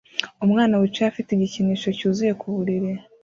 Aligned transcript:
umwana 0.45 0.73
wicaye 0.81 1.07
afite 1.09 1.29
igikinisho 1.33 1.89
cyuzuye 1.97 2.33
ku 2.39 2.47
buriri 2.53 2.91